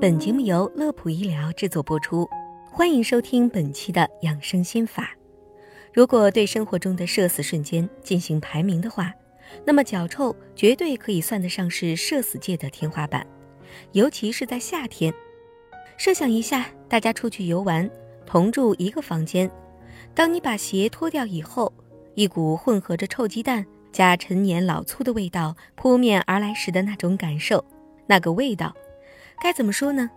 [0.00, 2.28] 本节目由乐普医疗制作播出，
[2.70, 5.10] 欢迎收听本期的养生心法。
[5.92, 9.12] 如果对生活中的社死瞬间进行排名的话，
[9.64, 13.26] 那么脚臭绝对可以算得上是社死界的天花板，
[13.92, 15.12] 尤其是在夏天。
[15.96, 17.88] 设想一下，大家出去游玩，
[18.26, 19.50] 同住一个房间，
[20.14, 21.72] 当你把鞋脱掉以后，
[22.14, 27.64] 一股混合着臭鸡蛋加陈年老醋的味道扑面而来时的那种感受，
[28.06, 28.74] 那个味道，
[29.40, 30.10] 该怎么说呢？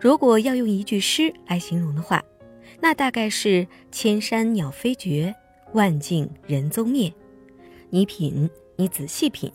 [0.00, 2.22] 如果要用一句诗来形容的话，
[2.80, 5.34] 那大概是“千山鸟飞绝，
[5.72, 7.12] 万径人踪灭”。
[7.90, 9.52] 你品，你仔细品。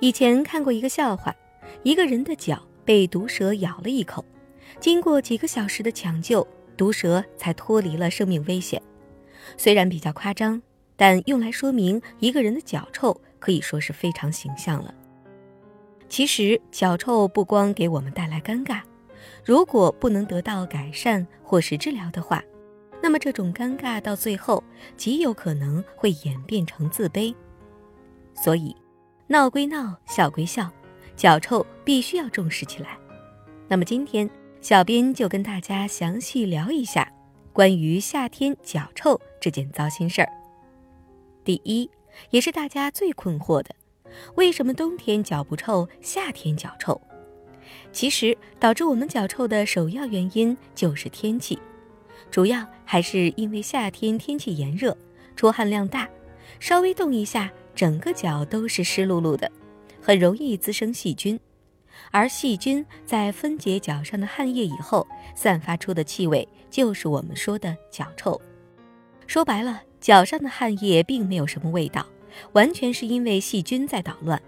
[0.00, 1.34] 以前看过一个笑话，
[1.82, 4.24] 一个人的脚被毒蛇咬了一口。
[4.78, 8.80] 经过几个小时的抢救，毒蛇才脱离了生命危险。
[9.56, 10.62] 虽然比较夸张，
[10.94, 14.94] 但用来说明一个人的脚臭，可以说是非常形象了。
[16.08, 18.80] 其实，脚臭不光给我们带来尴尬，
[19.44, 22.42] 如果不能得到改善或是治疗的话，
[23.02, 24.62] 那么这种尴尬到最后
[24.96, 27.34] 极有可能会演变成自卑。
[28.34, 28.74] 所以，
[29.26, 30.70] 闹归闹，笑归笑，
[31.14, 32.98] 脚臭必须要重视起来。
[33.68, 34.28] 那么今天。
[34.60, 37.08] 小编就跟大家详细聊一下
[37.52, 40.28] 关于夏天脚臭这件糟心事儿。
[41.44, 41.88] 第一，
[42.30, 43.72] 也是大家最困惑的，
[44.34, 47.00] 为什么冬天脚不臭，夏天脚臭？
[47.92, 51.58] 其实，导致我们脚臭的首要原因就是天气，
[52.30, 54.96] 主要还是因为夏天天气炎热，
[55.36, 56.08] 出汗量大，
[56.60, 59.50] 稍微动一下，整个脚都是湿漉漉的，
[60.00, 61.38] 很容易滋生细菌。
[62.10, 68.40] 而细菌在分解脚上的汗液以后，散发出的气味就是我们说的脚臭。
[69.26, 72.06] 说白了，脚上的汗液并没有什么味道，
[72.52, 74.40] 完全是因为细菌在捣乱。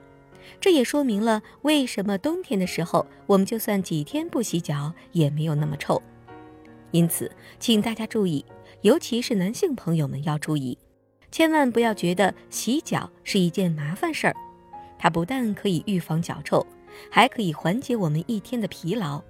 [0.60, 6.00] 这也说明了为什么冬天的时候，我们就算几天不洗脚也没有那么臭。
[6.91, 8.44] 因此，请大家注意，
[8.82, 10.77] 尤其是男性朋友们要注意，
[11.31, 14.34] 千万不要觉得洗脚是一件麻烦事儿。
[14.98, 16.66] 它不但可以预防脚臭。
[17.09, 19.22] 还可以缓解我们一天的疲劳，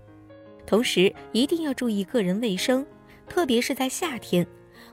[0.67, 2.85] 同时一定要注意个人卫生，
[3.29, 4.45] 特别是在夏天，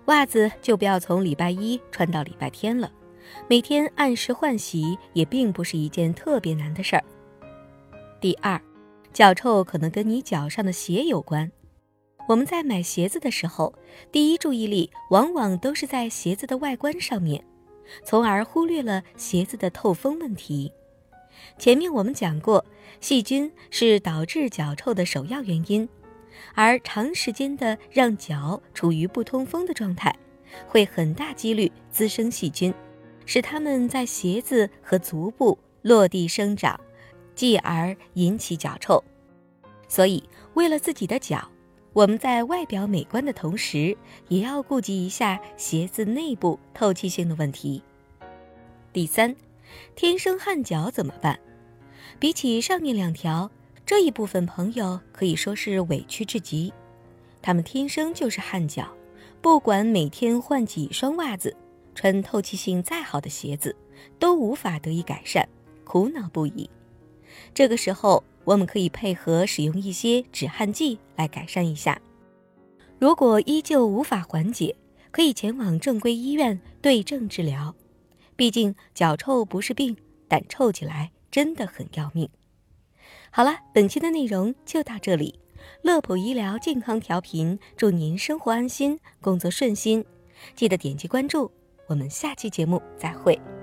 [0.06, 2.92] 袜子就不要从礼拜一穿到礼拜天了。
[3.48, 7.04] 每天按时换洗也并不是一件特别难的事儿。
[8.20, 8.60] 第二，
[9.14, 11.52] 脚臭可能跟你脚上的鞋有关。
[12.28, 13.74] 我们在买鞋子的时候，
[14.12, 17.42] 第一注意力往往都是在鞋子的外观上面，
[18.04, 20.72] 从而忽略了鞋子的透风问题。
[21.58, 22.66] 前面我们讲过，
[23.00, 25.88] 细菌是导致脚臭的首要原因，
[26.54, 30.14] 而长时间的让脚处于不通风的状态，
[30.68, 32.74] 会很大几率滋生细菌，
[33.28, 36.80] 使它们在鞋子和足部落地生长，
[37.36, 39.04] 继而引起脚臭。
[39.88, 40.24] 所以，
[40.56, 41.48] 为了自己的脚，
[41.94, 43.96] 我们在外表美观的同时，
[44.30, 47.84] 也要顾及一下鞋子内部透气性的问题。
[48.92, 49.36] 第三。
[49.96, 51.38] 天生汗脚怎么办？
[52.20, 53.52] 比起上面两条，
[53.86, 56.74] 这一部分朋友可以说是委屈至极。
[57.42, 58.88] 他们天生就是汗脚，
[59.42, 61.54] 不管每天换几双袜子，
[61.98, 63.76] 穿透气性再好的鞋子，
[64.20, 65.50] 都无法得以改善，
[65.84, 66.70] 苦恼不已。
[67.56, 72.00] 这个时候，我们可以配合使用一些止汗剂来改善一下。
[73.00, 74.76] 如果依旧无法缓解，
[75.10, 77.74] 可以前往正规医院对症治疗。
[78.36, 79.98] 毕竟脚臭不是病，
[80.28, 82.30] 但臭起来真的很要命。
[83.32, 85.40] 好了，本期的内容就到这里。
[85.82, 90.06] 乐普医疗健康调频，祝您生活安心，工作顺心。
[90.54, 91.52] 记得点击关注，
[91.88, 93.57] 我们下期节目再会。